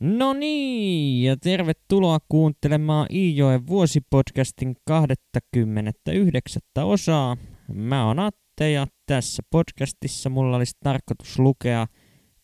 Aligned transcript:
No 0.00 0.32
niin, 0.32 1.24
ja 1.24 1.36
tervetuloa 1.36 2.18
kuuntelemaan 2.28 3.06
Iijoen 3.12 3.66
vuosipodcastin 3.66 4.76
29. 4.86 6.62
osaa. 6.84 7.36
Mä 7.72 8.06
oon 8.06 8.18
Atte 8.18 8.70
ja 8.70 8.86
tässä 9.06 9.42
podcastissa 9.50 10.30
mulla 10.30 10.56
olisi 10.56 10.76
tarkoitus 10.84 11.38
lukea 11.38 11.86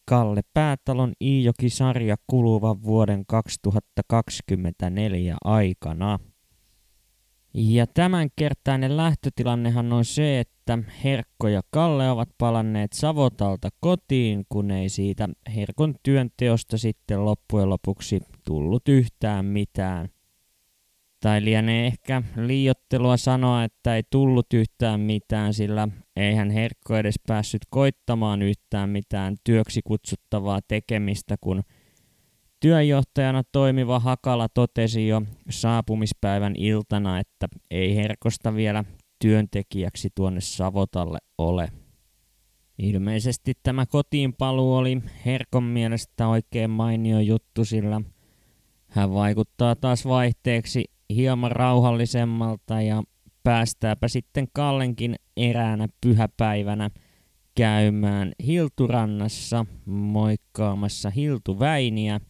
Kalle 0.04 0.40
Päätalon 0.54 1.12
Iijoki-sarja 1.20 2.16
kuluvan 2.26 2.82
vuoden 2.82 3.26
2024 3.26 5.36
aikana. 5.44 6.18
Ja 7.54 7.86
tämänkertainen 7.86 8.96
lähtötilannehan 8.96 9.92
on 9.92 10.04
se, 10.04 10.40
että 10.40 10.78
Herkko 11.04 11.48
ja 11.48 11.60
Kalle 11.70 12.10
ovat 12.10 12.28
palanneet 12.38 12.92
Savotalta 12.92 13.68
kotiin, 13.80 14.44
kun 14.48 14.70
ei 14.70 14.88
siitä 14.88 15.28
Herkon 15.56 15.94
työnteosta 16.02 16.78
sitten 16.78 17.24
loppujen 17.24 17.70
lopuksi 17.70 18.20
tullut 18.46 18.88
yhtään 18.88 19.44
mitään. 19.44 20.08
Tai 21.20 21.44
lienee 21.44 21.86
ehkä 21.86 22.22
liiottelua 22.36 23.16
sanoa, 23.16 23.64
että 23.64 23.96
ei 23.96 24.02
tullut 24.10 24.46
yhtään 24.54 25.00
mitään, 25.00 25.54
sillä 25.54 25.88
eihän 26.16 26.50
Herkko 26.50 26.96
edes 26.96 27.20
päässyt 27.26 27.62
koittamaan 27.70 28.42
yhtään 28.42 28.90
mitään 28.90 29.36
työksi 29.44 29.80
kutsuttavaa 29.84 30.60
tekemistä, 30.68 31.36
kun 31.40 31.62
Työjohtajana 32.60 33.42
toimiva 33.52 34.00
Hakala 34.00 34.48
totesi 34.48 35.08
jo 35.08 35.22
saapumispäivän 35.50 36.56
iltana, 36.56 37.18
että 37.18 37.48
ei 37.70 37.96
Herkosta 37.96 38.54
vielä 38.54 38.84
työntekijäksi 39.18 40.08
tuonne 40.14 40.40
Savotalle 40.40 41.18
ole. 41.38 41.68
Ilmeisesti 42.78 43.52
tämä 43.62 43.86
kotiin 43.86 44.32
paluu 44.32 44.74
oli 44.74 45.02
Herkon 45.26 45.62
mielestä 45.62 46.28
oikein 46.28 46.70
mainio 46.70 47.20
juttu, 47.20 47.64
sillä 47.64 48.00
hän 48.88 49.14
vaikuttaa 49.14 49.76
taas 49.76 50.06
vaihteeksi 50.06 50.84
hieman 51.14 51.52
rauhallisemmalta 51.52 52.82
ja 52.82 53.02
päästääpä 53.42 54.08
sitten 54.08 54.46
Kallenkin 54.52 55.14
eräänä 55.36 55.86
pyhäpäivänä 56.00 56.90
käymään 57.54 58.32
Hilturannassa 58.46 59.66
moikkaamassa 59.86 61.10
Hiltuväiniä– 61.10 62.20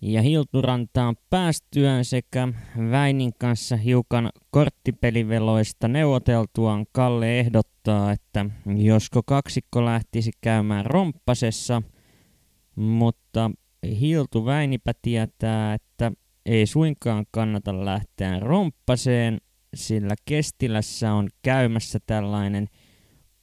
ja 0.00 0.22
Hilturantaan 0.22 1.16
päästyään 1.30 2.04
sekä 2.04 2.48
Väinin 2.90 3.32
kanssa 3.38 3.76
hiukan 3.76 4.30
korttipeliveloista 4.50 5.88
neuvoteltuaan 5.88 6.86
Kalle 6.92 7.40
ehdottaa, 7.40 8.12
että 8.12 8.46
josko 8.76 9.22
kaksikko 9.22 9.84
lähtisi 9.84 10.30
käymään 10.40 10.86
romppasessa, 10.86 11.82
mutta 12.76 13.50
Hiltu 14.00 14.44
Väinipä 14.44 14.92
tietää, 15.02 15.74
että 15.74 16.12
ei 16.46 16.66
suinkaan 16.66 17.26
kannata 17.30 17.84
lähteä 17.84 18.40
romppaseen, 18.40 19.40
sillä 19.74 20.14
Kestilässä 20.24 21.12
on 21.12 21.28
käymässä 21.42 21.98
tällainen 22.06 22.66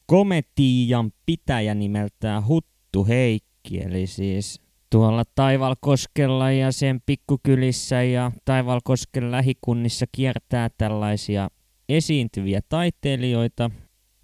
kometian 0.05 1.11
pitäjä 1.25 1.75
nimeltään 1.75 2.47
Huttu 2.47 3.05
Heikki, 3.05 3.81
eli 3.81 4.07
siis 4.07 4.62
tuolla 4.94 5.23
Taivalkoskella 5.36 6.52
ja 6.52 6.72
sen 6.72 7.02
pikkukylissä 7.05 8.03
ja 8.03 8.31
Taivalkosken 8.45 9.31
lähikunnissa 9.31 10.05
kiertää 10.11 10.69
tällaisia 10.77 11.47
esiintyviä 11.89 12.61
taiteilijoita, 12.69 13.72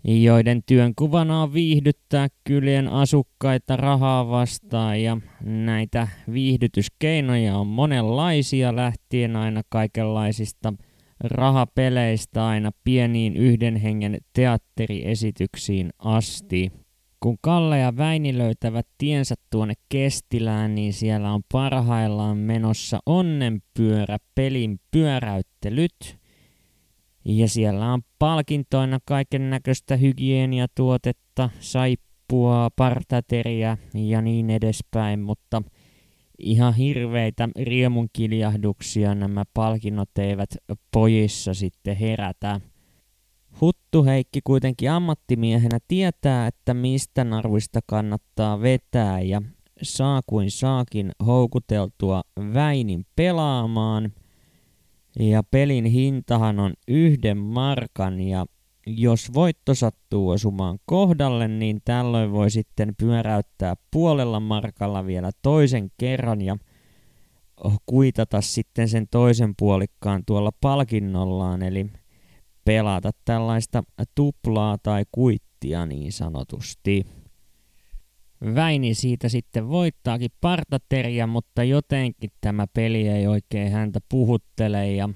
joiden 0.03 0.61
työnkuvana 0.65 1.41
on 1.43 1.53
viihdyttää 1.53 2.27
kylien 2.43 2.87
asukkaita 2.87 3.75
rahaa 3.77 4.29
vastaan 4.29 5.01
ja 5.01 5.17
näitä 5.43 6.07
viihdytyskeinoja 6.33 7.57
on 7.57 7.67
monenlaisia 7.67 8.75
lähtien 8.75 9.35
aina 9.35 9.61
kaikenlaisista 9.69 10.73
rahapeleistä 11.23 12.47
aina 12.47 12.71
pieniin 12.83 13.37
yhden 13.37 13.75
hengen 13.75 14.17
teatteriesityksiin 14.33 15.89
asti. 15.99 16.71
Kun 17.19 17.37
Kalle 17.41 17.79
ja 17.79 17.97
Väini 17.97 18.37
löytävät 18.37 18.87
tiensä 18.97 19.35
tuonne 19.49 19.73
Kestilään, 19.89 20.75
niin 20.75 20.93
siellä 20.93 21.31
on 21.33 21.41
parhaillaan 21.51 22.37
menossa 22.37 22.99
onnenpyörä 23.05 24.17
pelin 24.35 24.79
pyöräyttelyt. 24.91 26.17
Ja 27.25 27.47
siellä 27.47 27.93
on 27.93 28.01
palkintoina 28.19 28.99
kaiken 29.05 29.49
näköistä 29.49 29.97
hygieniatuotetta, 29.97 31.49
saippua, 31.59 32.69
partateria 32.75 33.77
ja 33.93 34.21
niin 34.21 34.49
edespäin, 34.49 35.19
mutta 35.19 35.61
ihan 36.39 36.73
hirveitä 36.73 37.49
riemunkiljahduksia 37.61 39.15
nämä 39.15 39.43
palkinnot 39.53 40.17
eivät 40.17 40.49
pojissa 40.91 41.53
sitten 41.53 41.95
herätä. 41.95 42.61
Huttu 43.61 44.03
Heikki 44.03 44.41
kuitenkin 44.43 44.91
ammattimiehenä 44.91 45.79
tietää, 45.87 46.47
että 46.47 46.73
mistä 46.73 47.23
naruista 47.23 47.79
kannattaa 47.85 48.61
vetää 48.61 49.21
ja 49.21 49.41
saa 49.81 50.21
kuin 50.27 50.51
saakin 50.51 51.11
houkuteltua 51.25 52.21
Väinin 52.53 53.05
pelaamaan. 53.15 54.13
Ja 55.19 55.43
pelin 55.43 55.85
hintahan 55.85 56.59
on 56.59 56.73
yhden 56.87 57.37
markan 57.37 58.21
ja 58.21 58.45
jos 58.87 59.33
voitto 59.33 59.75
sattuu 59.75 60.29
osumaan 60.29 60.79
kohdalle, 60.85 61.47
niin 61.47 61.81
tällöin 61.85 62.31
voi 62.31 62.51
sitten 62.51 62.95
pyöräyttää 62.97 63.75
puolella 63.91 64.39
markalla 64.39 65.05
vielä 65.05 65.31
toisen 65.41 65.91
kerran 65.97 66.41
ja 66.41 66.57
kuitata 67.85 68.41
sitten 68.41 68.89
sen 68.89 69.07
toisen 69.11 69.53
puolikkaan 69.59 70.23
tuolla 70.25 70.51
palkinnollaan. 70.61 71.61
Eli 71.61 71.89
pelata 72.69 73.11
tällaista 73.25 73.83
tuplaa 74.15 74.77
tai 74.83 75.03
kuittia 75.11 75.85
niin 75.85 76.11
sanotusti. 76.11 77.05
Väini 78.55 78.93
siitä 78.93 79.29
sitten 79.29 79.69
voittaakin 79.69 80.31
partateria, 80.41 81.27
mutta 81.27 81.63
jotenkin 81.63 82.29
tämä 82.41 82.67
peli 82.73 83.07
ei 83.07 83.27
oikein 83.27 83.71
häntä 83.71 83.99
puhuttele 84.09 84.91
ja 84.91 85.09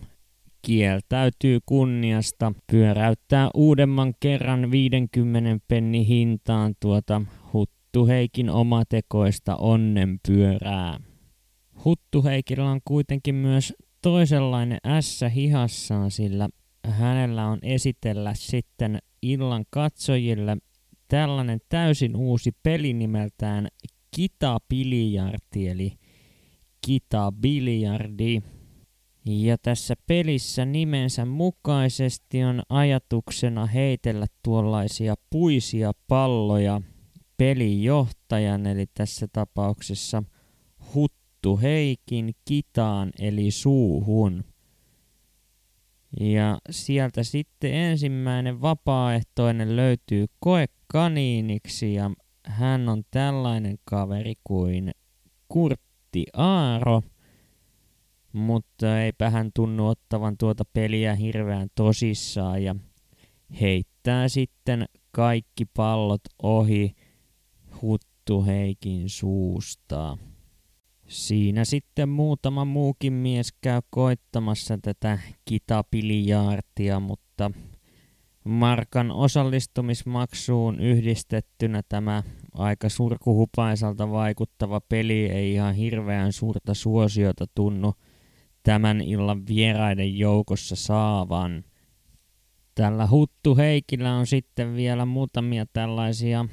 kieltäytyy 0.62 1.60
kunniasta 1.66 2.54
pyöräyttää 2.72 3.50
uudemman 3.54 4.14
kerran 4.20 4.72
50 4.72 5.66
penni 5.68 6.08
hintaan 6.08 6.74
tuota 6.80 7.22
Huttu 7.54 8.08
Heikin 8.08 8.50
omatekoista 8.50 9.56
onnenpyörää. 9.56 11.00
Huttu 11.86 12.24
Heikillä 12.24 12.72
on 12.72 12.82
kuitenkin 12.86 13.36
myös 13.36 13.74
toisenlainen 14.02 14.80
ässä 14.86 15.30
hihassaan, 15.30 16.12
sillä 16.12 16.50
hänellä 16.88 17.48
on 17.48 17.60
esitellä 17.62 18.34
sitten 18.34 19.00
illan 19.22 19.66
katsojille 19.70 20.58
tällainen 21.08 21.60
täysin 21.70 22.16
uusi 22.16 22.52
peli 22.64 22.94
nimeltään 22.94 23.68
Kita 24.16 24.60
Biljardi, 24.70 25.68
eli 25.68 25.94
Kita 26.86 27.32
Biljardi. 27.42 28.42
Ja 29.26 29.58
tässä 29.58 29.94
pelissä 30.08 30.66
nimensä 30.66 31.26
mukaisesti 31.26 32.44
on 32.44 32.62
ajatuksena 32.70 33.66
heitellä 33.66 34.26
tuollaisia 34.44 35.16
puisia 35.30 35.92
palloja 36.08 36.82
pelijohtajan, 37.38 38.68
eli 38.68 38.86
tässä 38.94 39.28
tapauksessa 39.34 40.24
Huttu 40.94 41.58
Heikin 41.58 42.32
kitaan 42.46 43.12
eli 43.20 43.52
suuhun. 43.52 44.44
Ja 46.20 46.58
sieltä 46.70 47.24
sitten 47.24 47.74
ensimmäinen 47.74 48.62
vapaaehtoinen 48.62 49.76
löytyy 49.76 50.26
koekaniiniksi 50.40 51.94
ja 51.94 52.12
hän 52.46 52.90
on 52.90 53.04
tällainen 53.12 53.78
kaveri 53.86 54.34
kuin 54.44 54.92
Kurtti 55.48 56.26
Aaro, 56.34 57.02
mutta 58.34 59.02
eipä 59.02 59.30
hän 59.30 59.52
tunnu 59.54 59.88
ottavan 59.88 60.38
tuota 60.38 60.64
peliä 60.74 61.16
hirveän 61.16 61.68
tosissaan 61.76 62.64
ja 62.64 62.76
heittää 63.62 64.28
sitten 64.28 64.86
kaikki 65.12 65.66
pallot 65.66 66.22
ohi 66.44 66.96
Huttu 67.82 68.44
Heikin 68.46 69.10
suusta. 69.10 70.18
Siinä 71.08 71.66
sitten 71.66 72.10
muutama 72.10 72.66
muukin 72.66 73.14
mies 73.14 73.54
käy 73.62 73.82
koittamassa 73.90 74.78
tätä 74.82 75.20
kitapilijaartia, 75.46 77.00
mutta 77.00 77.52
Markan 78.44 79.12
osallistumismaksuun 79.12 80.80
yhdistettynä 80.80 81.82
tämä 81.90 82.24
aika 82.54 82.90
surkuhupaisalta 82.90 84.12
vaikuttava 84.12 84.82
peli 84.82 85.26
ei 85.26 85.54
ihan 85.54 85.76
hirveän 85.76 86.34
suurta 86.34 86.74
suosiota 86.74 87.46
tunnu 87.56 87.94
tämän 88.64 89.02
illan 89.02 89.48
vieraiden 89.48 90.18
joukossa 90.18 90.76
saavan. 90.76 91.64
Tällä 92.76 93.08
Huttu 93.08 93.56
Heikillä 93.56 94.16
on 94.16 94.28
sitten 94.28 94.76
vielä 94.76 95.06
muutamia 95.06 95.66
tällaisia 95.74 96.46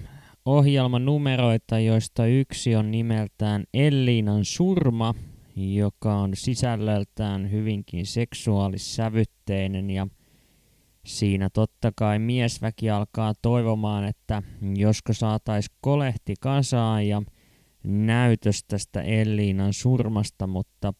ohjelmanumeroita, 0.50 1.78
joista 1.78 2.26
yksi 2.26 2.76
on 2.76 2.90
nimeltään 2.90 3.64
Elliinan 3.74 4.44
surma, 4.44 5.14
joka 5.56 6.14
on 6.14 6.30
sisällöltään 6.36 7.50
hyvinkin 7.50 8.06
seksuaalissävytteinen 8.06 9.90
ja 9.90 10.06
siinä 11.06 11.50
totta 11.50 11.92
kai 11.96 12.18
miesväki 12.18 12.90
alkaa 12.90 13.34
toivomaan, 13.42 14.04
että 14.04 14.42
josko 14.76 15.12
saatais 15.12 15.66
kolehti 15.80 16.34
kasaan 16.40 17.08
ja 17.08 17.22
näytös 17.84 18.64
tästä 18.64 19.02
Elliinan 19.02 19.72
surmasta, 19.72 20.46
mutta 20.46 20.94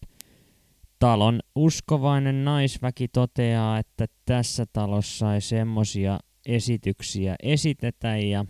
talon 0.99 1.39
uskovainen 1.55 2.45
naisväki 2.45 3.07
toteaa, 3.07 3.77
että 3.77 4.05
tässä 4.25 4.65
talossa 4.73 5.33
ei 5.33 5.41
semmosia 5.41 6.19
esityksiä 6.45 7.35
esitetä 7.43 8.17
ja 8.17 8.45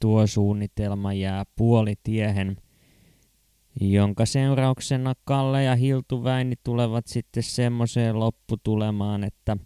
tuo 0.00 0.26
suunnitelma 0.26 1.12
jää 1.12 1.44
puolitiehen, 1.56 2.56
jonka 3.80 4.26
seurauksena 4.26 5.14
Kalle 5.24 5.64
ja 5.64 5.76
Hiltu 5.76 6.24
Väini 6.24 6.54
tulevat 6.64 7.06
sitten 7.06 7.42
semmoiseen 7.42 8.20
lopputulemaan, 8.20 9.24
että 9.24 9.56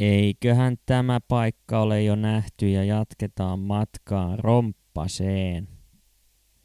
eiköhän 0.00 0.76
tämä 0.86 1.20
paikka 1.28 1.80
ole 1.80 2.02
jo 2.02 2.16
nähty 2.16 2.70
ja 2.70 2.84
jatketaan 2.84 3.58
matkaa 3.58 4.36
Romppaseen. 4.36 5.68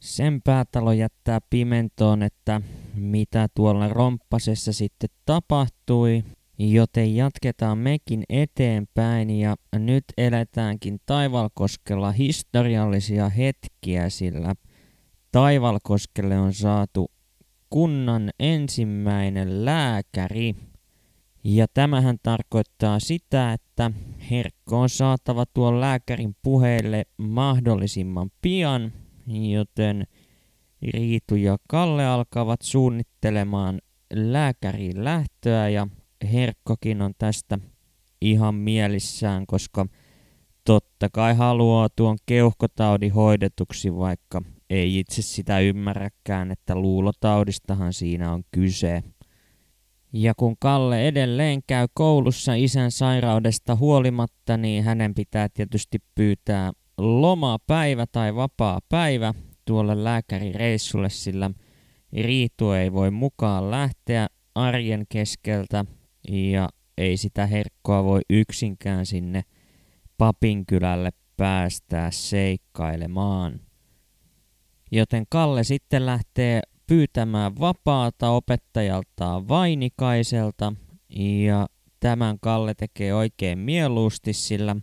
Sen 0.00 0.42
päätalo 0.42 0.92
jättää 0.92 1.40
pimentoon, 1.50 2.22
että 2.22 2.60
mitä 2.94 3.48
tuolla 3.54 3.88
romppasessa 3.88 4.72
sitten 4.72 5.10
tapahtui, 5.26 6.24
joten 6.68 7.16
jatketaan 7.16 7.78
mekin 7.78 8.24
eteenpäin 8.28 9.30
ja 9.30 9.56
nyt 9.78 10.04
eletäänkin 10.18 10.98
Taivalkoskella 11.06 12.12
historiallisia 12.12 13.28
hetkiä, 13.28 14.08
sillä 14.08 14.54
Taivalkoskelle 15.32 16.38
on 16.38 16.54
saatu 16.54 17.10
kunnan 17.70 18.30
ensimmäinen 18.40 19.64
lääkäri. 19.64 20.54
Ja 21.44 21.66
tämähän 21.74 22.16
tarkoittaa 22.22 23.00
sitä, 23.00 23.52
että 23.52 23.90
Herkko 24.30 24.80
on 24.80 24.88
saatava 24.88 25.46
tuon 25.46 25.80
lääkärin 25.80 26.36
puheille 26.42 27.04
mahdollisimman 27.16 28.30
pian, 28.42 28.92
joten 29.26 30.06
Riitu 30.82 31.36
ja 31.36 31.56
Kalle 31.68 32.06
alkavat 32.06 32.62
suunnittelemaan 32.62 33.80
lääkäriin 34.14 35.04
lähtöä 35.04 35.68
ja 35.68 35.86
Herkkokin 36.32 37.02
on 37.02 37.12
tästä 37.18 37.58
ihan 38.20 38.54
mielissään, 38.54 39.46
koska 39.46 39.86
totta 40.64 41.08
kai 41.12 41.34
haluaa 41.34 41.88
tuon 41.96 42.18
keuhkotaudin 42.26 43.12
hoidetuksi, 43.12 43.96
vaikka 43.96 44.42
ei 44.70 44.98
itse 44.98 45.22
sitä 45.22 45.60
ymmärräkään, 45.60 46.50
että 46.50 46.74
luulotaudistahan 46.74 47.92
siinä 47.92 48.32
on 48.32 48.42
kyse. 48.50 49.02
Ja 50.12 50.34
kun 50.34 50.56
Kalle 50.58 51.08
edelleen 51.08 51.60
käy 51.66 51.86
koulussa 51.94 52.54
isän 52.54 52.90
sairaudesta 52.90 53.76
huolimatta, 53.76 54.56
niin 54.56 54.84
hänen 54.84 55.14
pitää 55.14 55.48
tietysti 55.48 55.98
pyytää 56.14 56.72
lomapäivä 56.98 58.06
tai 58.06 58.34
vapaa 58.34 58.80
päivä 58.88 59.34
tuolle 59.64 60.04
lääkärireissulle, 60.04 61.10
sillä 61.10 61.50
Riitu 62.12 62.72
ei 62.72 62.92
voi 62.92 63.10
mukaan 63.10 63.70
lähteä 63.70 64.26
arjen 64.54 65.04
keskeltä 65.08 65.84
ja 66.30 66.68
ei 66.98 67.16
sitä 67.16 67.46
herkkoa 67.46 68.04
voi 68.04 68.20
yksinkään 68.30 69.06
sinne 69.06 69.42
papinkylälle 70.18 71.10
päästää 71.36 72.10
seikkailemaan. 72.10 73.60
Joten 74.92 75.24
Kalle 75.28 75.64
sitten 75.64 76.06
lähtee 76.06 76.60
pyytämään 76.86 77.58
vapaata 77.60 78.30
opettajaltaan 78.30 79.48
Vainikaiselta 79.48 80.72
ja 81.10 81.66
tämän 82.00 82.36
Kalle 82.40 82.74
tekee 82.74 83.14
oikein 83.14 83.58
mieluusti, 83.58 84.32
sillä 84.32 84.76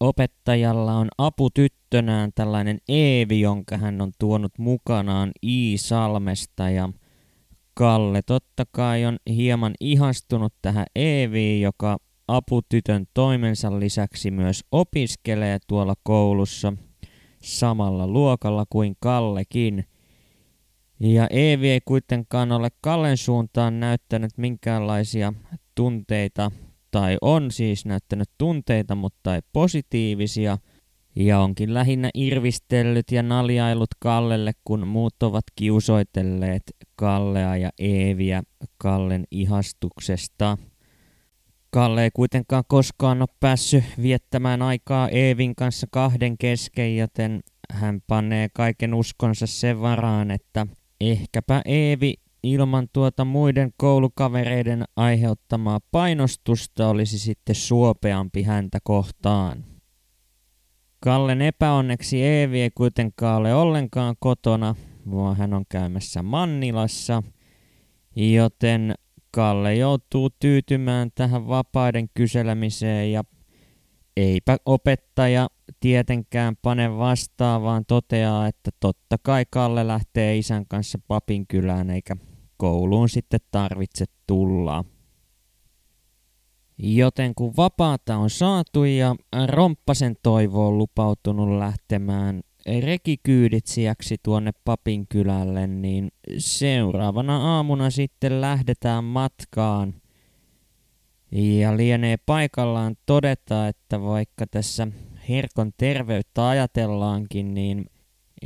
opettajalla 0.00 0.94
on 0.94 1.08
aputyttönään 1.18 2.30
tällainen 2.34 2.78
Eevi, 2.88 3.40
jonka 3.40 3.76
hän 3.76 4.00
on 4.00 4.12
tuonut 4.18 4.52
mukanaan 4.58 5.30
Iisalmesta 5.42 6.70
ja 6.70 6.88
Kalle 7.78 8.22
totta 8.22 8.64
kai 8.70 9.04
on 9.04 9.16
hieman 9.30 9.74
ihastunut 9.80 10.54
tähän 10.62 10.86
Eeviin, 10.94 11.62
joka 11.62 11.98
aputytön 12.28 13.06
toimensa 13.14 13.80
lisäksi 13.80 14.30
myös 14.30 14.64
opiskelee 14.72 15.58
tuolla 15.66 15.94
koulussa 16.02 16.72
samalla 17.42 18.06
luokalla 18.06 18.64
kuin 18.70 18.96
Kallekin. 19.00 19.84
Ja 21.00 21.26
Eevi 21.30 21.70
ei 21.70 21.80
kuitenkaan 21.84 22.52
ole 22.52 22.68
Kallen 22.80 23.16
suuntaan 23.16 23.80
näyttänyt 23.80 24.30
minkäänlaisia 24.36 25.32
tunteita, 25.74 26.50
tai 26.90 27.16
on 27.20 27.50
siis 27.50 27.84
näyttänyt 27.84 28.28
tunteita, 28.38 28.94
mutta 28.94 29.34
ei 29.34 29.40
positiivisia– 29.52 30.58
ja 31.18 31.40
onkin 31.40 31.74
lähinnä 31.74 32.10
irvistellyt 32.14 33.10
ja 33.12 33.22
naljailut 33.22 33.90
Kallelle, 33.98 34.52
kun 34.64 34.86
muut 34.86 35.22
ovat 35.22 35.44
kiusoitelleet 35.56 36.62
Kallea 36.96 37.56
ja 37.56 37.70
Eeviä 37.78 38.42
Kallen 38.78 39.24
ihastuksesta. 39.30 40.58
Kalle 41.70 42.04
ei 42.04 42.10
kuitenkaan 42.14 42.64
koskaan 42.68 43.22
ole 43.22 43.28
päässyt 43.40 43.84
viettämään 44.02 44.62
aikaa 44.62 45.08
Eevin 45.08 45.54
kanssa 45.56 45.86
kahden 45.90 46.38
kesken, 46.38 46.96
joten 46.96 47.40
hän 47.72 48.00
panee 48.06 48.48
kaiken 48.54 48.94
uskonsa 48.94 49.46
sen 49.46 49.80
varaan, 49.80 50.30
että 50.30 50.66
ehkäpä 51.00 51.62
Eevi 51.64 52.14
ilman 52.42 52.88
tuota 52.92 53.24
muiden 53.24 53.70
koulukavereiden 53.76 54.84
aiheuttamaa 54.96 55.80
painostusta 55.90 56.88
olisi 56.88 57.18
sitten 57.18 57.54
suopeampi 57.54 58.42
häntä 58.42 58.78
kohtaan. 58.84 59.77
Kallen 61.00 61.42
epäonneksi 61.42 62.22
Eevi 62.22 62.60
ei 62.60 62.70
kuitenkaan 62.70 63.36
ole 63.36 63.54
ollenkaan 63.54 64.16
kotona, 64.20 64.74
vaan 65.10 65.36
hän 65.36 65.54
on 65.54 65.64
käymässä 65.68 66.22
Mannilassa, 66.22 67.22
joten 68.16 68.94
Kalle 69.30 69.74
joutuu 69.74 70.30
tyytymään 70.30 71.10
tähän 71.14 71.48
vapaiden 71.48 72.08
kyselemiseen 72.14 73.12
ja 73.12 73.24
eipä 74.16 74.56
opettaja 74.66 75.48
tietenkään 75.80 76.56
pane 76.62 76.98
vastaan, 76.98 77.62
vaan 77.62 77.84
toteaa, 77.86 78.46
että 78.46 78.70
totta 78.80 79.16
kai 79.22 79.44
Kalle 79.50 79.86
lähtee 79.86 80.36
isän 80.36 80.66
kanssa 80.66 80.98
papin 81.08 81.46
kylään 81.46 81.90
eikä 81.90 82.16
kouluun 82.56 83.08
sitten 83.08 83.40
tarvitse 83.50 84.04
tulla. 84.26 84.84
Joten 86.78 87.34
kun 87.34 87.56
vapaata 87.56 88.16
on 88.16 88.30
saatu 88.30 88.84
ja 88.84 89.16
Romppasen 89.46 90.16
toivo 90.22 90.68
on 90.68 90.78
lupautunut 90.78 91.58
lähtemään 91.58 92.40
rekikyyditsiäksi 92.80 94.16
tuonne 94.22 94.52
papin 94.64 95.06
kylälle, 95.08 95.66
niin 95.66 96.08
seuraavana 96.38 97.56
aamuna 97.56 97.90
sitten 97.90 98.40
lähdetään 98.40 99.04
matkaan. 99.04 99.94
Ja 101.32 101.76
lienee 101.76 102.16
paikallaan 102.26 102.96
todeta, 103.06 103.68
että 103.68 104.02
vaikka 104.02 104.46
tässä 104.46 104.88
Herkon 105.28 105.72
terveyttä 105.76 106.48
ajatellaankin, 106.48 107.54
niin 107.54 107.84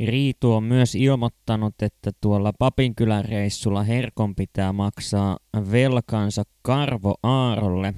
Riitu 0.05 0.53
on 0.53 0.65
myös 0.65 0.95
ilmoittanut, 0.95 1.75
että 1.83 2.11
tuolla 2.21 2.53
Papinkylän 2.59 3.25
reissulla 3.25 3.83
Herkon 3.83 4.35
pitää 4.35 4.73
maksaa 4.73 5.39
velkansa 5.71 6.43
Karvo 6.63 7.15
Aarolle, 7.23 7.95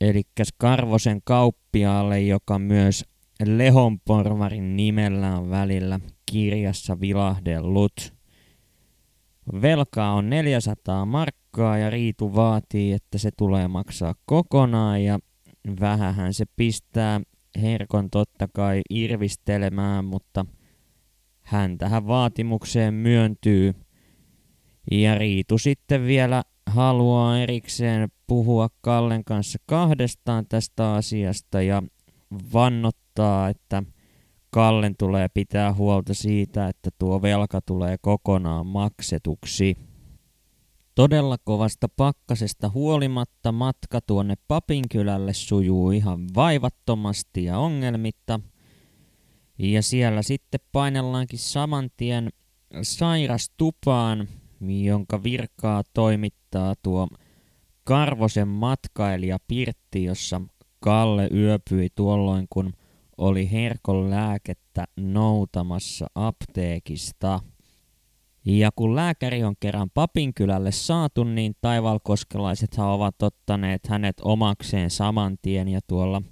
eli 0.00 0.22
Karvosen 0.56 1.20
kauppiaalle, 1.24 2.20
joka 2.20 2.58
myös 2.58 3.04
Lehonporvarin 3.46 4.76
nimellä 4.76 5.38
on 5.38 5.50
välillä 5.50 6.00
kirjassa 6.32 7.00
vilahdellut. 7.00 8.14
Velkaa 9.62 10.12
on 10.12 10.30
400 10.30 11.06
markkaa 11.06 11.78
ja 11.78 11.90
Riitu 11.90 12.34
vaatii, 12.34 12.92
että 12.92 13.18
se 13.18 13.30
tulee 13.36 13.68
maksaa 13.68 14.14
kokonaan 14.24 15.04
ja 15.04 15.18
vähähän 15.80 16.34
se 16.34 16.44
pistää 16.56 17.20
Herkon 17.62 18.10
totta 18.10 18.48
kai 18.54 18.80
irvistelemään, 18.90 20.04
mutta 20.04 20.46
hän 21.42 21.78
tähän 21.78 22.06
vaatimukseen 22.06 22.94
myöntyy. 22.94 23.74
Ja 24.90 25.14
Riitu 25.14 25.58
sitten 25.58 26.06
vielä 26.06 26.42
haluaa 26.68 27.38
erikseen 27.38 28.08
puhua 28.26 28.68
Kallen 28.80 29.24
kanssa 29.24 29.58
kahdestaan 29.66 30.46
tästä 30.48 30.94
asiasta 30.94 31.62
ja 31.62 31.82
vannottaa, 32.52 33.48
että 33.48 33.82
Kallen 34.50 34.94
tulee 34.98 35.28
pitää 35.34 35.74
huolta 35.74 36.14
siitä, 36.14 36.68
että 36.68 36.90
tuo 36.98 37.22
velka 37.22 37.60
tulee 37.60 37.96
kokonaan 38.00 38.66
maksetuksi. 38.66 39.76
Todella 40.94 41.36
kovasta 41.44 41.88
pakkasesta 41.88 42.68
huolimatta 42.68 43.52
matka 43.52 44.00
tuonne 44.00 44.34
Papinkylälle 44.48 45.32
sujuu 45.32 45.90
ihan 45.90 46.26
vaivattomasti 46.34 47.44
ja 47.44 47.58
ongelmitta. 47.58 48.40
Ja 49.58 49.82
siellä 49.82 50.22
sitten 50.22 50.60
painellaankin 50.72 51.38
saman 51.38 51.90
tien 51.96 52.28
sairastupaan, 52.82 54.28
jonka 54.60 55.22
virkaa 55.22 55.82
toimittaa 55.94 56.74
tuo 56.82 57.08
Karvosen 57.84 58.48
matkailija 58.48 59.38
Pirtti, 59.48 60.04
jossa 60.04 60.40
Kalle 60.80 61.28
yöpyi 61.34 61.88
tuolloin, 61.94 62.46
kun 62.50 62.72
oli 63.18 63.50
herkon 63.50 64.10
lääkettä 64.10 64.84
noutamassa 64.96 66.06
apteekista. 66.14 67.40
Ja 68.44 68.70
kun 68.76 68.96
lääkäri 68.96 69.44
on 69.44 69.54
kerran 69.60 69.90
papinkylälle 69.94 70.72
saatu, 70.72 71.24
niin 71.24 71.54
taivalkoskelaisethan 71.60 72.88
ovat 72.88 73.22
ottaneet 73.22 73.86
hänet 73.86 74.16
omakseen 74.22 74.90
saman 74.90 75.36
tien 75.42 75.68
ja 75.68 75.80
tuolla 75.86 76.22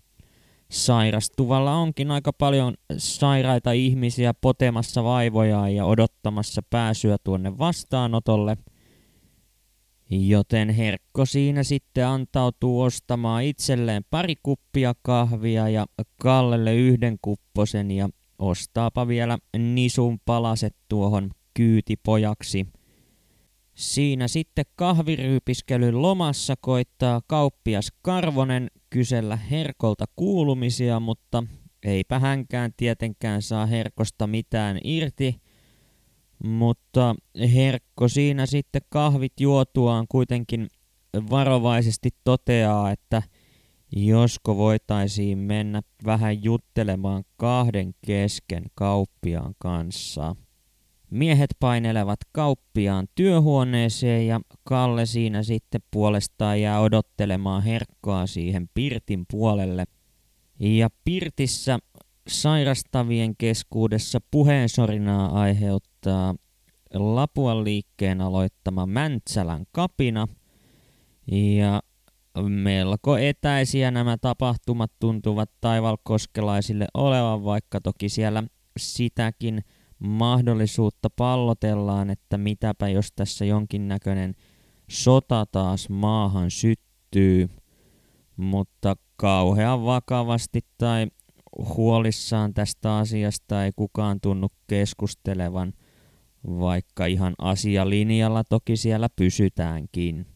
sairastuvalla 0.71 1.75
onkin 1.75 2.11
aika 2.11 2.33
paljon 2.33 2.75
sairaita 2.97 3.73
ihmisiä 3.73 4.35
potemassa 4.35 5.05
vaivoja 5.05 5.69
ja 5.69 5.85
odottamassa 5.85 6.63
pääsyä 6.71 7.17
tuonne 7.25 7.59
vastaanotolle. 7.59 8.57
Joten 10.11 10.71
Herkko 10.71 11.27
siinä 11.27 11.63
sitten 11.63 12.07
antautuu 12.07 12.81
ostamaan 12.81 13.45
itselleen 13.45 14.05
pari 14.11 14.35
kuppia 14.43 14.95
kahvia 15.03 15.69
ja 15.69 15.87
Kallelle 16.17 16.75
yhden 16.75 17.17
kupposen 17.23 17.91
ja 17.91 18.09
ostaapa 18.39 19.09
vielä 19.09 19.39
nisun 19.59 20.19
palaset 20.25 20.77
tuohon 20.89 21.31
kyytipojaksi. 21.55 22.67
Siinä 23.75 24.29
sitten 24.29 24.65
kahviryypiskelyn 24.77 26.03
lomassa 26.03 26.55
koittaa 26.61 27.21
kauppias 27.27 27.93
Karvonen 28.03 28.71
kysellä 28.97 29.37
Herkolta 29.37 30.05
kuulumisia, 30.17 31.01
mutta 31.01 31.43
eipä 31.85 32.19
hänkään 32.19 32.73
tietenkään 32.77 33.43
saa 33.43 33.67
Herkosta 33.67 34.27
mitään 34.27 34.79
irti. 34.85 35.41
Mutta 36.45 37.15
Herkko 37.55 38.09
siinä 38.09 38.47
sitten 38.47 38.83
kahvit 38.89 39.33
juotuaan 39.41 40.07
kuitenkin 40.09 40.69
varovaisesti 41.31 42.11
toteaa, 42.25 42.91
että 42.91 43.23
josko 43.97 44.57
voitaisiin 44.57 45.39
mennä 45.39 45.83
vähän 46.07 46.45
juttelemaan 46.45 47.25
kahden 47.37 47.95
kesken 48.07 48.65
kauppiaan 48.75 49.55
kanssa. 49.59 50.37
Miehet 51.11 51.51
painelevat 51.61 52.19
kauppiaan 52.33 53.09
työhuoneeseen 53.15 54.27
ja 54.27 54.41
Kalle 54.65 55.07
siinä 55.07 55.43
sitten 55.43 55.81
puolestaan 55.91 56.61
jää 56.61 56.81
odottelemaan 56.81 57.63
herkkoa 57.63 58.27
siihen 58.27 58.69
Pirtin 58.75 59.25
puolelle. 59.31 59.85
Ja 60.59 60.89
Pirtissä 61.05 61.79
sairastavien 62.29 63.37
keskuudessa 63.39 64.21
puheensorinaa 64.31 65.41
aiheuttaa 65.41 66.35
Lapuan 66.95 67.65
liikkeen 67.65 68.21
aloittama 68.21 68.87
Mäntsälän 68.87 69.65
kapina. 69.73 70.29
Ja 71.31 71.83
melko 72.49 73.17
etäisiä 73.17 73.91
nämä 73.91 74.17
tapahtumat 74.21 74.93
tuntuvat 75.01 75.51
taivalkoskelaisille 75.61 76.87
olevan, 76.95 77.45
vaikka 77.45 77.81
toki 77.81 78.09
siellä 78.09 78.43
sitäkin– 78.79 79.63
mahdollisuutta 79.99 81.11
pallotellaan, 81.11 82.11
että 82.11 82.39
mitäpä 82.39 82.89
jos 82.89 83.13
tässä 83.13 83.45
jonkinnäköinen 83.45 84.35
sota 84.89 85.47
taas 85.53 85.89
maahan 85.89 86.51
syttyy, 86.51 87.49
mutta 88.37 88.97
kauhean 89.17 89.85
vakavasti 89.85 90.61
tai 90.79 91.07
huolissaan 91.77 92.55
tästä 92.55 92.97
asiasta 92.97 93.65
ei 93.65 93.71
kukaan 93.77 94.21
tunnu 94.21 94.49
keskustelevan, 94.67 95.73
vaikka 96.49 97.07
ihan 97.07 97.35
asialinjalla 97.39 98.45
toki 98.45 98.77
siellä 98.77 99.09
pysytäänkin. 99.17 100.27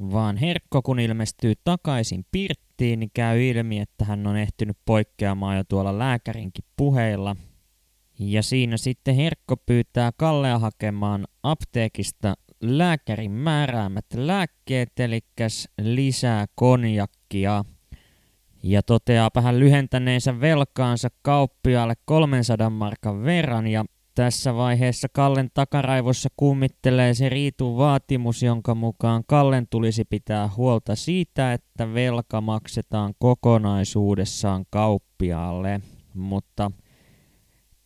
Vaan 0.00 0.36
Herkko 0.36 0.82
kun 0.82 1.00
ilmestyy 1.00 1.52
takaisin 1.64 2.26
Pirttiin, 2.32 3.00
niin 3.00 3.10
käy 3.14 3.42
ilmi, 3.42 3.80
että 3.80 4.04
hän 4.04 4.26
on 4.26 4.36
ehtinyt 4.36 4.76
poikkeamaan 4.84 5.56
jo 5.56 5.64
tuolla 5.68 5.98
lääkärinkin 5.98 6.64
puheilla– 6.76 7.36
ja 8.18 8.42
siinä 8.42 8.76
sitten 8.76 9.14
Herkko 9.14 9.56
pyytää 9.56 10.10
Kallea 10.16 10.58
hakemaan 10.58 11.26
apteekista 11.42 12.34
lääkärin 12.60 13.30
määräämät 13.30 14.06
lääkkeet, 14.14 15.00
eli 15.00 15.20
lisää 15.82 16.46
konjakkia. 16.54 17.64
Ja 18.62 18.82
toteaa 18.82 19.30
vähän 19.34 19.60
lyhentäneensä 19.60 20.40
velkaansa 20.40 21.08
kauppiaalle 21.22 21.94
300 22.04 22.70
markan 22.70 23.22
verran 23.22 23.66
ja 23.66 23.84
tässä 24.14 24.54
vaiheessa 24.54 25.08
Kallen 25.12 25.50
takaraivossa 25.54 26.28
kummittelee 26.36 27.14
se 27.14 27.28
riitun 27.28 27.76
vaatimus, 27.76 28.42
jonka 28.42 28.74
mukaan 28.74 29.22
Kallen 29.26 29.66
tulisi 29.70 30.04
pitää 30.04 30.50
huolta 30.56 30.94
siitä, 30.94 31.52
että 31.52 31.94
velka 31.94 32.40
maksetaan 32.40 33.14
kokonaisuudessaan 33.18 34.64
kauppiaalle. 34.70 35.80
Mutta 36.14 36.70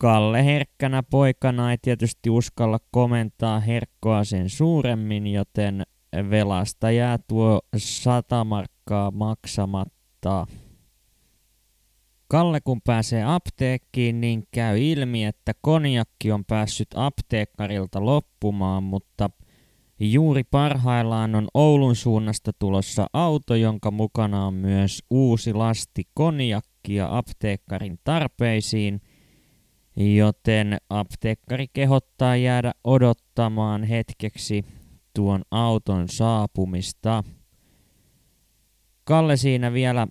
Kalle 0.01 0.45
herkkänä 0.45 1.03
poikana 1.03 1.71
ei 1.71 1.79
tietysti 1.83 2.31
uskalla 2.31 2.79
komentaa 2.91 3.61
herkkoa 3.61 4.25
sen 4.25 4.51
suuremmin, 4.51 5.27
joten 5.27 5.83
velasta 6.31 6.91
jää 6.91 7.19
tuo 7.29 7.61
sata 7.77 8.45
markkaa 8.45 9.11
maksamatta. 9.11 10.47
Kalle 12.29 12.61
kun 12.61 12.81
pääsee 12.83 13.25
apteekkiin, 13.25 14.21
niin 14.21 14.49
käy 14.51 14.79
ilmi, 14.79 15.25
että 15.25 15.53
konjakki 15.61 16.33
on 16.33 16.45
päässyt 16.45 16.89
apteekkarilta 16.95 18.05
loppumaan, 18.05 18.83
mutta 18.83 19.31
juuri 20.01 20.45
parhaillaan 20.45 21.35
on 21.35 21.49
Oulun 21.55 21.97
suunnasta 21.97 22.53
tulossa 22.59 23.07
auto, 23.13 23.55
jonka 23.55 23.91
mukana 23.91 24.47
on 24.47 24.55
myös 24.55 25.03
uusi 25.11 25.55
lasti 25.55 26.03
konjakkia 26.15 27.17
apteekkarin 27.17 27.99
tarpeisiin– 28.05 29.01
joten 30.01 30.79
apteekkari 30.91 31.67
kehottaa 31.73 32.37
jäädä 32.37 32.73
odottamaan 32.85 33.85
hetkeksi 33.85 34.65
tuon 35.15 35.43
auton 35.51 36.09
saapumista. 36.09 37.25
Kalle 39.05 39.37
siinä 39.37 39.73
vielä 39.73 40.07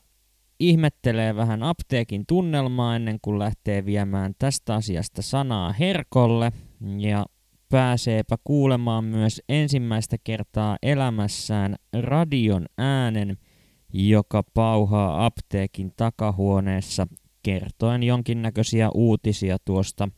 ihmettelee 0.59 1.35
vähän 1.35 1.63
apteekin 1.63 2.23
tunnelmaa 2.27 2.95
ennen 2.95 3.17
kuin 3.21 3.39
lähtee 3.39 3.85
viemään 3.85 4.33
tästä 4.39 4.75
asiasta 4.75 5.21
sanaa 5.21 5.73
Herkolle 5.73 6.51
ja 6.97 7.25
pääseepä 7.69 8.35
kuulemaan 8.43 9.03
myös 9.03 9.41
ensimmäistä 9.49 10.17
kertaa 10.23 10.77
elämässään 10.83 11.75
radion 11.93 12.65
äänen, 12.77 13.37
joka 13.93 14.43
pauhaa 14.53 15.25
apteekin 15.25 15.93
takahuoneessa 15.97 17.07
kertoen 17.43 18.03
jonkinnäköisiä 18.03 18.89
uutisia 18.93 19.57
tuosta 19.65 20.09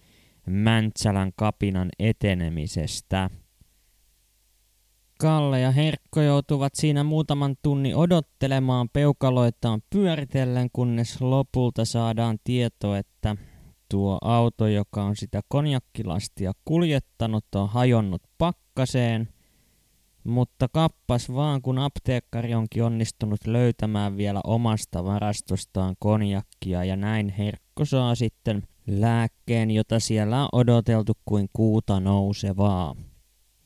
Mäntsälän 0.48 1.32
kapinan 1.36 1.90
etenemisestä. 2.00 3.30
Kalle 5.20 5.60
ja 5.60 5.72
Herkko 5.72 6.22
joutuvat 6.22 6.76
siinä 6.76 7.04
muutaman 7.04 7.56
tunnin 7.62 7.96
odottelemaan 7.96 8.90
peukaloitaan 8.90 9.82
pyöritellen, 9.90 10.70
kunnes 10.74 11.22
lopulta 11.22 11.86
saadaan 11.86 12.38
tieto, 12.44 12.96
että 12.96 13.36
tuo 13.90 14.18
auto, 14.22 14.68
joka 14.68 15.04
on 15.04 15.16
sitä 15.16 15.42
konjakkilastia 15.48 16.52
kuljettanut, 16.66 17.46
on 17.56 17.70
hajonnut 17.70 18.22
pakkaseen– 18.38 19.28
mutta 20.24 20.68
kappas 20.68 21.34
vaan, 21.34 21.62
kun 21.62 21.80
apteekkari 21.80 22.56
onkin 22.56 22.84
onnistunut 22.84 23.48
löytämään 23.48 24.18
vielä 24.18 24.42
omasta 24.44 25.04
varastostaan 25.04 25.96
konjakkia 26.00 26.84
ja 26.84 26.96
näin 26.96 27.30
Herkko 27.30 27.86
saa 27.86 28.16
sitten 28.16 28.64
lääkkeen, 28.88 29.72
jota 29.72 30.00
siellä 30.00 30.42
on 30.42 30.50
odoteltu 30.54 31.14
kuin 31.26 31.50
kuuta 31.54 32.00
nousevaa. 32.00 32.96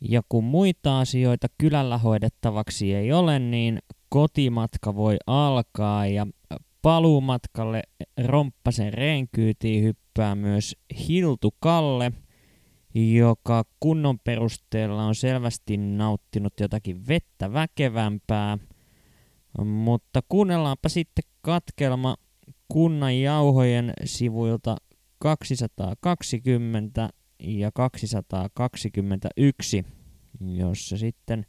Ja 0.01 0.21
kun 0.29 0.43
muita 0.43 0.99
asioita 0.99 1.47
kylällä 1.57 1.97
hoidettavaksi 1.97 2.93
ei 2.93 3.13
ole, 3.13 3.39
niin 3.39 3.79
kotimatka 4.09 4.95
voi 4.95 5.17
alkaa 5.27 6.07
ja 6.07 6.27
paluumatkalle 6.81 7.81
Romppasen 8.25 8.93
reenkyytiin 8.93 9.83
hyppää 9.83 10.35
myös 10.35 10.75
Hiltu 11.07 11.53
Kalle– 11.59 12.11
joka 12.95 13.63
kunnon 13.79 14.19
perusteella 14.19 15.03
on 15.03 15.15
selvästi 15.15 15.77
nauttinut 15.77 16.59
jotakin 16.59 17.07
vettä 17.07 17.53
väkevämpää. 17.53 18.57
Mutta 19.65 20.21
kuunnellaanpa 20.29 20.89
sitten 20.89 21.23
katkelma 21.41 22.15
kunnan 22.67 23.19
jauhojen 23.19 23.93
sivuilta 24.05 24.77
220 25.19 27.09
ja 27.39 27.71
221, 27.71 29.85
jossa 30.41 30.97
sitten 30.97 31.45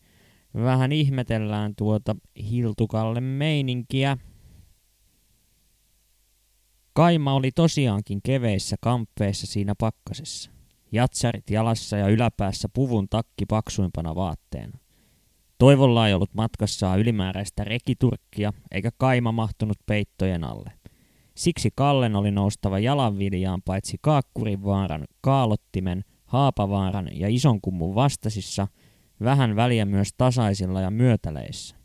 vähän 0.54 0.92
ihmetellään 0.92 1.74
tuota 1.76 2.16
Hiltukalle 2.50 3.20
meininkiä. 3.20 4.18
Kaima 6.92 7.34
oli 7.34 7.52
tosiaankin 7.52 8.20
keveissä 8.22 8.76
kamppeissa 8.80 9.46
siinä 9.46 9.74
pakkasessa. 9.78 10.55
Jatsarit 10.92 11.50
jalassa 11.50 11.96
ja 11.96 12.08
yläpäässä 12.08 12.68
puvun 12.72 13.08
takki 13.08 13.46
paksuimpana 13.46 14.14
vaatteena. 14.14 14.78
Toivolla 15.58 16.08
ei 16.08 16.14
ollut 16.14 16.34
matkassaan 16.34 17.00
ylimääräistä 17.00 17.64
rekiturkkia, 17.64 18.52
eikä 18.70 18.90
kaima 18.98 19.32
mahtunut 19.32 19.78
peittojen 19.86 20.44
alle. 20.44 20.72
Siksi 21.34 21.70
Kallen 21.74 22.16
oli 22.16 22.30
noustava 22.30 22.78
jalanviljaan 22.78 23.62
paitsi 23.62 23.96
Kaakkurin 24.00 24.64
vaaran, 24.64 25.04
Kaalottimen, 25.20 26.04
Haapavaaran 26.24 27.08
ja 27.12 27.28
Isonkummun 27.28 27.94
vastasissa, 27.94 28.68
vähän 29.20 29.56
väliä 29.56 29.84
myös 29.84 30.08
tasaisilla 30.16 30.80
ja 30.80 30.90
myötäleissä. 30.90 31.76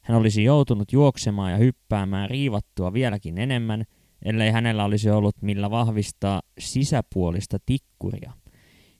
Hän 0.00 0.18
olisi 0.18 0.44
joutunut 0.44 0.92
juoksemaan 0.92 1.52
ja 1.52 1.58
hyppäämään 1.58 2.30
riivattua 2.30 2.92
vieläkin 2.92 3.38
enemmän, 3.38 3.84
ellei 4.24 4.50
hänellä 4.50 4.84
olisi 4.84 5.10
ollut 5.10 5.42
millä 5.42 5.70
vahvistaa 5.70 6.42
sisäpuolista 6.58 7.58
tikkuria. 7.66 8.32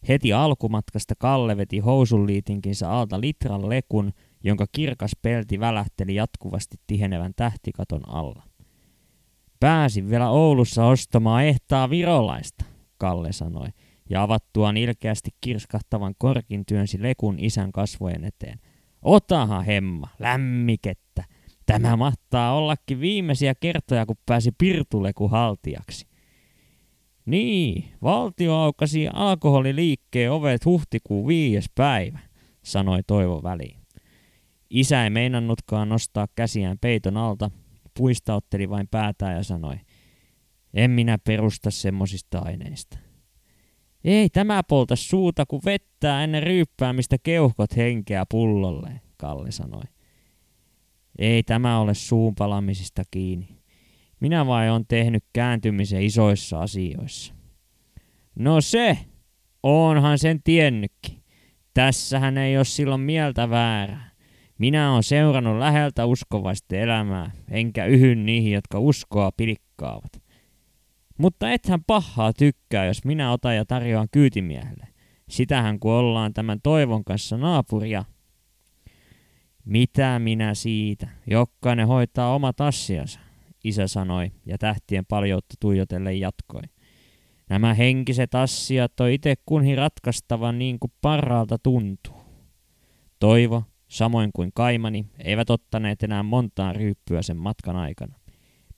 Heti 0.08 0.32
alkumatkasta 0.32 1.14
Kalle 1.18 1.56
veti 1.56 1.78
housunliitinkinsä 1.78 2.90
alta 2.90 3.20
litran 3.20 3.68
lekun, 3.68 4.12
jonka 4.44 4.66
kirkas 4.72 5.10
pelti 5.22 5.60
välähteli 5.60 6.14
jatkuvasti 6.14 6.76
tihenevän 6.86 7.32
tähtikaton 7.36 8.08
alla. 8.08 8.42
Pääsin 9.60 10.10
vielä 10.10 10.30
Oulussa 10.30 10.86
ostamaan 10.86 11.44
ehtaa 11.44 11.90
virolaista, 11.90 12.64
Kalle 12.98 13.32
sanoi, 13.32 13.68
ja 14.10 14.22
avattuaan 14.22 14.76
ilkeästi 14.76 15.30
kirskahtavan 15.40 16.14
korkin 16.18 16.66
työnsi 16.66 17.02
lekun 17.02 17.36
isän 17.38 17.72
kasvojen 17.72 18.24
eteen. 18.24 18.60
Otahan 19.02 19.64
hemma, 19.64 20.08
lämmikettä. 20.18 21.24
Tämä 21.70 21.96
mahtaa 21.96 22.54
ollakin 22.54 23.00
viimeisiä 23.00 23.54
kertoja, 23.54 24.06
kun 24.06 24.16
pääsi 24.26 24.52
pirtuleku 24.58 25.28
haltijaksi. 25.28 26.06
Niin, 27.26 27.84
valtio 28.02 28.54
aukasi 28.54 29.08
alkoholiliikkeen 29.12 30.32
ovet 30.32 30.64
huhtikuun 30.64 31.26
viides 31.26 31.70
päivä, 31.74 32.18
sanoi 32.62 33.00
Toivo 33.06 33.42
väliin. 33.42 33.80
Isä 34.70 35.04
ei 35.04 35.10
meinannutkaan 35.10 35.88
nostaa 35.88 36.26
käsiään 36.34 36.78
peiton 36.78 37.16
alta, 37.16 37.50
puistautteli 37.98 38.70
vain 38.70 38.88
päätään 38.88 39.36
ja 39.36 39.42
sanoi, 39.42 39.76
en 40.74 40.90
minä 40.90 41.18
perusta 41.18 41.70
semmosista 41.70 42.38
aineista. 42.38 42.98
Ei 44.04 44.28
tämä 44.28 44.62
polta 44.62 44.96
suuta, 44.96 45.46
kun 45.46 45.60
vettää 45.64 46.24
ennen 46.24 46.42
ryyppäämistä 46.42 47.16
keuhkot 47.22 47.76
henkeä 47.76 48.24
pullolle, 48.30 49.00
Kalle 49.16 49.50
sanoi. 49.50 49.82
Ei 51.20 51.42
tämä 51.42 51.78
ole 51.78 51.94
suun 51.94 52.34
palamisista 52.34 53.02
kiinni. 53.10 53.48
Minä 54.20 54.46
vai 54.46 54.70
on 54.70 54.86
tehnyt 54.86 55.24
kääntymisen 55.32 56.02
isoissa 56.02 56.60
asioissa. 56.60 57.34
No 58.34 58.60
se, 58.60 58.98
onhan 59.62 60.18
sen 60.18 60.42
tiennytkin. 60.42 61.22
Tässähän 61.74 62.38
ei 62.38 62.56
ole 62.56 62.64
silloin 62.64 63.00
mieltä 63.00 63.50
väärää. 63.50 64.10
Minä 64.58 64.92
olen 64.92 65.02
seurannut 65.02 65.58
läheltä 65.58 66.06
uskovaisten 66.06 66.80
elämää, 66.80 67.30
enkä 67.50 67.86
yhyn 67.86 68.26
niihin, 68.26 68.52
jotka 68.52 68.78
uskoa 68.78 69.30
pilkkaavat. 69.36 70.22
Mutta 71.18 71.50
ethän 71.50 71.84
pahaa 71.86 72.32
tykkää, 72.32 72.84
jos 72.84 73.04
minä 73.04 73.32
otan 73.32 73.56
ja 73.56 73.64
tarjoan 73.64 74.08
kyytimiehelle. 74.12 74.88
Sitähän 75.30 75.80
kun 75.80 75.92
ollaan 75.92 76.34
tämän 76.34 76.58
toivon 76.62 77.04
kanssa 77.04 77.36
naapuria. 77.36 78.04
Mitä 79.64 80.18
minä 80.18 80.54
siitä? 80.54 81.08
Jokainen 81.26 81.86
hoitaa 81.86 82.34
omat 82.34 82.60
asiansa 82.60 83.20
isä 83.64 83.86
sanoi, 83.86 84.32
ja 84.46 84.58
tähtien 84.58 85.06
paljoutta 85.06 85.54
tuijotellen 85.60 86.20
jatkoi. 86.20 86.62
Nämä 87.48 87.74
henkiset 87.74 88.34
asiat 88.34 89.00
on 89.00 89.10
itse 89.10 89.34
kunhin 89.46 89.78
ratkaistava 89.78 90.52
niin 90.52 90.78
kuin 90.78 90.92
parhaalta 91.00 91.58
tuntuu. 91.58 92.16
Toivo, 93.18 93.64
samoin 93.88 94.30
kuin 94.34 94.50
Kaimani, 94.54 95.06
eivät 95.18 95.50
ottaneet 95.50 96.02
enää 96.02 96.22
montaa 96.22 96.72
ryyppyä 96.72 97.22
sen 97.22 97.36
matkan 97.36 97.76
aikana. 97.76 98.14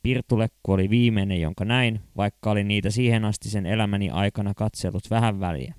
Pirtulekku 0.02 0.72
oli 0.72 0.90
viimeinen, 0.90 1.40
jonka 1.40 1.64
näin, 1.64 2.00
vaikka 2.16 2.50
oli 2.50 2.64
niitä 2.64 2.90
siihen 2.90 3.24
asti 3.24 3.48
sen 3.48 3.66
elämäni 3.66 4.10
aikana 4.10 4.54
katsellut 4.54 5.10
vähän 5.10 5.40
väliä. 5.40 5.74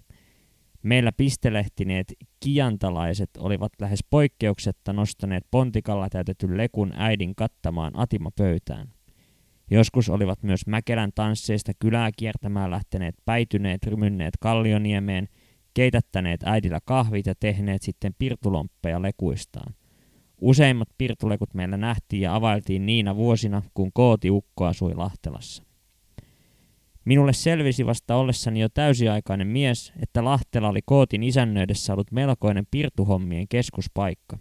Meillä 0.84 1.12
pistelehtineet 1.12 2.14
kiantalaiset 2.40 3.30
olivat 3.38 3.72
lähes 3.82 4.00
poikkeuksetta 4.10 4.94
nostaneet 4.94 5.44
pontikalla 5.52 6.10
täytetyn 6.10 6.58
lekun 6.58 6.94
äidin 6.96 7.36
kattamaan 7.36 7.92
atima 7.96 8.30
pöytään. 8.38 8.94
Joskus 9.72 10.10
olivat 10.10 10.44
myös 10.44 10.68
Mäkelän 10.68 11.12
tansseista 11.16 11.72
kylää 11.80 12.10
kiertämään 12.18 12.72
lähteneet 12.72 13.16
päityneet 13.26 13.84
rymynneet 13.84 14.34
kallioniemeen, 14.40 15.28
keitättäneet 15.74 16.44
äidillä 16.46 16.80
kahvit 16.86 17.26
ja 17.26 17.34
tehneet 17.40 17.82
sitten 17.82 18.14
pirtulomppeja 18.20 19.02
lekuistaan. 19.02 19.74
Useimmat 20.42 20.90
pirtulekut 20.98 21.54
meillä 21.54 21.78
nähtiin 21.78 22.22
ja 22.22 22.36
availtiin 22.36 22.86
niinä 22.86 23.16
vuosina, 23.16 23.62
kun 23.74 23.92
kooti 23.94 24.32
ukko 24.32 24.66
asui 24.66 24.96
Lahtelassa. 24.96 25.64
Minulle 27.06 27.34
selvisi 27.34 27.86
vasta 27.86 28.16
ollessani 28.16 28.60
jo 28.60 28.70
täysiaikainen 28.70 29.48
mies, 29.48 29.94
että 30.02 30.24
Lahtela 30.24 30.70
oli 30.70 30.80
kootin 30.86 31.24
isännöidessä 31.24 31.94
ollut 31.94 32.12
melkoinen 32.12 32.68
pirtuhommien 32.72 33.48
keskuspaikka. 33.48 34.38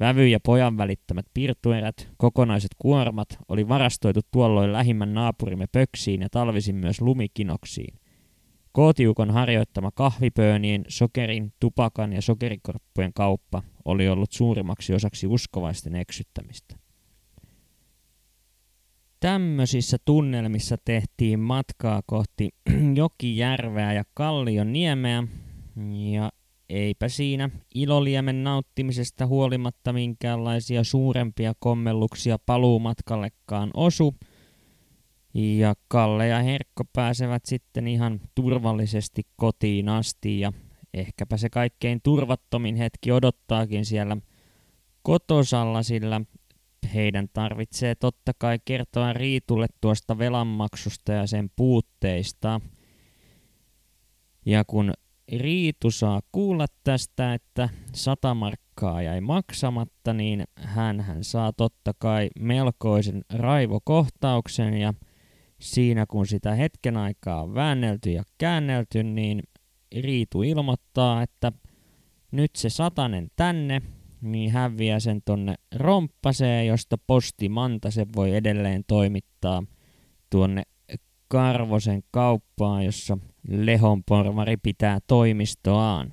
Vävy 0.00 0.28
ja 0.28 0.40
pojan 0.40 0.76
välittämät 0.76 1.26
pirtuerät, 1.34 2.08
kokonaiset 2.16 2.70
kuormat, 2.78 3.28
oli 3.48 3.68
varastoitu 3.68 4.20
tuolloin 4.30 4.72
lähimmän 4.72 5.14
naapurimme 5.14 5.66
pöksiin 5.72 6.20
ja 6.20 6.28
talvisin 6.30 6.76
myös 6.76 7.00
lumikinoksiin. 7.00 8.00
Kootiukon 8.72 9.30
harjoittama 9.30 9.90
kahvipöönien, 9.90 10.84
sokerin, 10.88 11.52
tupakan 11.60 12.12
ja 12.12 12.22
sokerikorppujen 12.22 13.12
kauppa 13.12 13.62
oli 13.84 14.08
ollut 14.08 14.32
suurimmaksi 14.32 14.94
osaksi 14.94 15.26
uskovaisten 15.26 15.94
eksyttämistä. 15.94 16.76
Tämmöisissä 19.20 19.96
tunnelmissa 20.04 20.76
tehtiin 20.84 21.40
matkaa 21.40 22.00
kohti 22.06 22.48
Jokijärveä 22.96 23.92
ja 23.92 24.04
Kallion 24.14 24.72
niemeä, 24.72 25.24
ja 26.12 26.32
eipä 26.68 27.08
siinä 27.08 27.50
iloliemen 27.74 28.44
nauttimisesta 28.44 29.26
huolimatta 29.26 29.92
minkäänlaisia 29.92 30.84
suurempia 30.84 31.52
kommelluksia 31.58 32.38
paluumatkallekaan 32.46 33.70
osu, 33.74 34.14
ja 35.34 35.74
Kalle 35.88 36.26
ja 36.26 36.42
Herkko 36.42 36.84
pääsevät 36.92 37.46
sitten 37.46 37.88
ihan 37.88 38.20
turvallisesti 38.34 39.22
kotiin 39.36 39.88
asti, 39.88 40.40
ja 40.40 40.52
ehkäpä 40.94 41.36
se 41.36 41.50
kaikkein 41.50 42.00
turvattomin 42.02 42.76
hetki 42.76 43.12
odottaakin 43.12 43.84
siellä 43.84 44.16
kotosalla, 45.02 45.82
sillä 45.82 46.20
heidän 46.94 47.28
tarvitsee 47.32 47.94
totta 47.94 48.32
kai 48.38 48.58
kertoa 48.64 49.12
Riitulle 49.12 49.66
tuosta 49.80 50.18
velanmaksusta 50.18 51.12
ja 51.12 51.26
sen 51.26 51.50
puutteista. 51.56 52.60
Ja 54.46 54.64
kun 54.64 54.92
Riitu 55.36 55.90
saa 55.90 56.20
kuulla 56.32 56.66
tästä, 56.84 57.34
että 57.34 57.68
sata 57.94 58.34
markkaa 58.34 59.02
jäi 59.02 59.20
maksamatta, 59.20 60.12
niin 60.12 60.44
hän 60.56 61.04
saa 61.20 61.52
totta 61.52 61.92
kai 61.98 62.30
melkoisen 62.38 63.22
raivokohtauksen 63.34 64.74
ja 64.74 64.94
siinä 65.60 66.06
kun 66.06 66.26
sitä 66.26 66.54
hetken 66.54 66.96
aikaa 66.96 67.42
on 67.42 67.54
väännelty 67.54 68.10
ja 68.10 68.22
käännelty, 68.38 69.02
niin 69.02 69.42
Riitu 70.00 70.42
ilmoittaa, 70.42 71.22
että 71.22 71.52
nyt 72.32 72.50
se 72.56 72.70
satanen 72.70 73.28
tänne 73.36 73.82
niin 74.22 74.50
hän 74.50 74.78
vie 74.78 75.00
sen 75.00 75.20
tonne 75.24 75.54
romppaseen, 75.74 76.66
josta 76.66 76.98
postimanta 77.06 77.90
se 77.90 78.06
voi 78.16 78.36
edelleen 78.36 78.84
toimittaa 78.86 79.62
tuonne 80.30 80.62
Karvosen 81.28 82.02
kauppaan, 82.10 82.84
jossa 82.84 83.18
Lehonporvari 83.48 84.56
pitää 84.56 84.98
toimistoaan. 85.06 86.12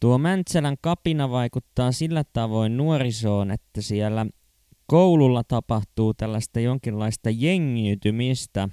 Tuo 0.00 0.18
Mäntsälän 0.18 0.76
kapina 0.80 1.30
vaikuttaa 1.30 1.92
sillä 1.92 2.24
tavoin 2.32 2.76
nuorisoon, 2.76 3.50
että 3.50 3.80
siellä 3.80 4.26
koululla 4.86 5.44
tapahtuu 5.44 6.14
tällaista 6.14 6.60
jonkinlaista 6.60 7.30
jengiytymistä, 7.30 8.68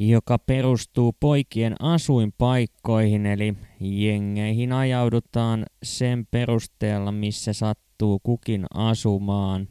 joka 0.00 0.38
perustuu 0.38 1.12
poikien 1.20 1.74
asuinpaikkoihin, 1.80 3.26
eli 3.26 3.54
jengeihin 3.80 4.72
ajaudutaan 4.72 5.66
sen 5.82 6.26
perusteella, 6.30 7.12
missä 7.12 7.52
sattuu 7.52 8.18
kukin 8.22 8.66
asumaan. 8.74 9.68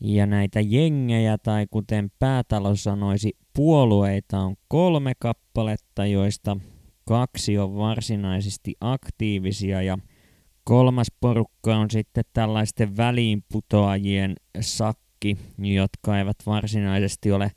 Ja 0.00 0.26
näitä 0.26 0.60
jengejä, 0.60 1.38
tai 1.38 1.66
kuten 1.70 2.10
päätalo 2.18 2.76
sanoisi, 2.76 3.32
puolueita 3.54 4.38
on 4.38 4.56
kolme 4.68 5.12
kappaletta, 5.18 6.06
joista 6.06 6.56
kaksi 7.04 7.58
on 7.58 7.76
varsinaisesti 7.76 8.74
aktiivisia 8.80 9.82
ja 9.82 9.98
kolmas 10.64 11.06
porukka 11.20 11.76
on 11.76 11.90
sitten 11.90 12.24
tällaisten 12.32 12.96
väliinputoajien 12.96 14.36
sakki, 14.60 15.36
jotka 15.58 16.18
eivät 16.18 16.36
varsinaisesti 16.46 17.32
ole 17.32 17.50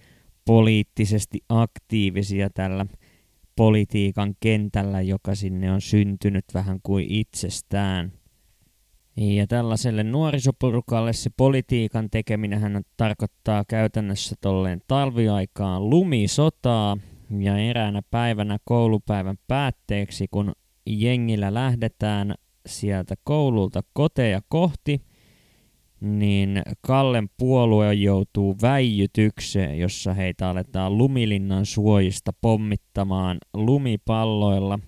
poliittisesti 0.49 1.39
aktiivisia 1.49 2.49
tällä 2.49 2.85
politiikan 3.55 4.35
kentällä, 4.39 5.01
joka 5.01 5.35
sinne 5.35 5.71
on 5.71 5.81
syntynyt 5.81 6.45
vähän 6.53 6.79
kuin 6.83 7.05
itsestään. 7.09 8.11
Ja 9.17 9.47
tällaiselle 9.47 10.03
nuorisoporukalle 10.03 11.13
se 11.13 11.29
politiikan 11.37 12.09
tekeminen 12.09 12.85
tarkoittaa 12.97 13.65
käytännössä 13.67 14.35
tolleen 14.41 14.81
talviaikaan 14.87 15.89
lumisotaa 15.89 16.97
ja 17.39 17.57
eräänä 17.57 18.01
päivänä 18.11 18.57
koulupäivän 18.63 19.37
päätteeksi, 19.47 20.27
kun 20.31 20.51
jengillä 20.85 21.53
lähdetään 21.53 22.35
sieltä 22.65 23.15
koululta 23.23 23.81
koteja 23.93 24.41
kohti, 24.47 25.01
niin 26.01 26.61
Kallen 26.81 27.29
puolue 27.37 27.93
joutuu 27.93 28.55
väijytykseen, 28.61 29.79
jossa 29.79 30.13
heitä 30.13 30.49
aletaan 30.49 30.97
Lumilinnan 30.97 31.65
suojista 31.65 32.31
pommittamaan 32.41 33.37
lumipalloilla. 33.53 34.79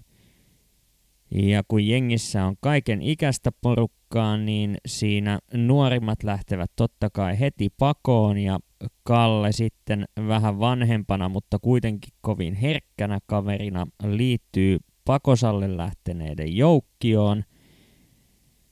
Ja 1.35 1.63
kun 1.67 1.87
jengissä 1.87 2.45
on 2.45 2.55
kaiken 2.59 3.01
ikäistä 3.01 3.51
porukkaa, 3.61 4.37
niin 4.37 4.77
siinä 4.85 5.39
nuorimmat 5.53 6.23
lähtevät 6.23 6.71
totta 6.75 7.09
kai 7.09 7.39
heti 7.39 7.69
pakoon 7.77 8.37
ja 8.37 8.59
Kalle 9.03 9.51
sitten 9.51 10.05
vähän 10.27 10.59
vanhempana, 10.59 11.29
mutta 11.29 11.59
kuitenkin 11.59 12.13
kovin 12.21 12.53
herkkänä 12.53 13.19
kaverina 13.25 13.87
liittyy 14.03 14.77
pakosalle 15.05 15.77
lähteneiden 15.77 16.57
joukkioon. 16.57 17.43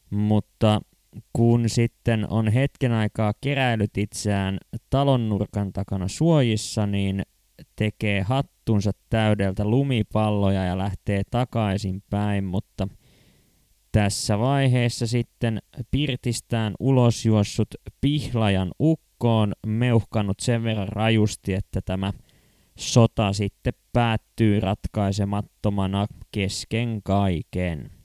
Mutta 0.10 0.82
kun 1.34 1.70
sitten 1.70 2.28
on 2.30 2.48
hetken 2.48 2.92
aikaa 2.92 3.34
keräilyt 3.42 3.98
itseään 3.98 4.58
talon 4.90 5.30
nurkan 5.30 5.74
takana 5.74 6.08
suojissa, 6.08 6.88
niin 6.88 7.22
tekee 7.76 8.22
hattunsa 8.22 8.92
täydeltä 9.10 9.66
lumipalloja 9.66 10.66
ja 10.66 10.78
lähtee 10.78 11.22
takaisin 11.32 12.04
päin, 12.10 12.44
mutta 12.44 12.88
tässä 13.92 14.40
vaiheessa 14.40 15.08
sitten 15.08 15.60
pirtistään 15.92 16.74
ulosjuossut 16.80 17.68
pihlajan 18.02 18.72
ukkoon 18.80 19.54
meuhkanut 19.68 20.40
sen 20.40 20.64
verran 20.64 20.88
rajusti, 20.88 21.54
että 21.54 21.82
tämä 21.86 22.14
sota 22.80 23.34
sitten 23.34 23.74
päättyy 23.94 24.60
ratkaisemattomana 24.60 26.08
kesken 26.32 27.02
kaiken. 27.04 27.99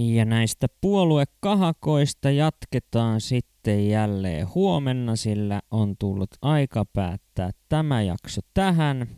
Ja 0.00 0.24
näistä 0.24 0.66
puoluekahakoista 0.80 2.30
jatketaan 2.30 3.20
sitten 3.20 3.88
jälleen 3.88 4.46
huomenna, 4.54 5.16
sillä 5.16 5.60
on 5.70 5.96
tullut 5.98 6.30
aika 6.42 6.84
päättää 6.84 7.50
tämä 7.68 8.02
jakso 8.02 8.40
tähän. 8.54 9.08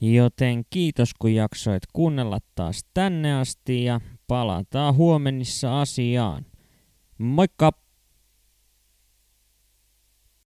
Joten 0.00 0.64
kiitos 0.70 1.14
kun 1.18 1.34
jaksoit 1.34 1.82
kuunnella 1.92 2.38
taas 2.54 2.84
tänne 2.94 3.34
asti 3.34 3.84
ja 3.84 4.00
palataan 4.26 4.94
huomenissa 4.94 5.80
asiaan. 5.80 6.46
Moikka! 7.18 7.85